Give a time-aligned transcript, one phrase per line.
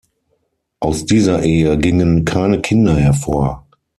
[0.79, 3.67] Aus dieser Ehe gingen keine Kinder hervor.